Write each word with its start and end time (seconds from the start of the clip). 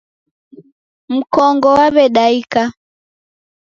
Mkongo 1.15 1.67
waw'edaika. 1.77 2.63